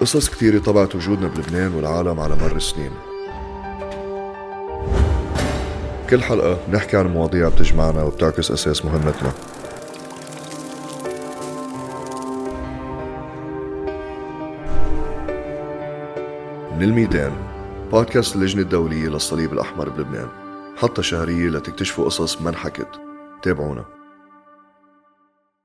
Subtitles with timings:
[0.00, 2.90] قصص كثيرة طبعت وجودنا بلبنان والعالم على مر السنين.
[6.10, 9.32] كل حلقة نحكي عن مواضيع بتجمعنا وبتعكس أساس مهمتنا.
[16.76, 17.32] من الميدان
[17.92, 20.28] بودكاست اللجنة الدولية للصليب الأحمر بلبنان.
[20.76, 22.88] حتى شهرية لتكتشفوا قصص ما انحكت.
[23.42, 23.97] تابعونا.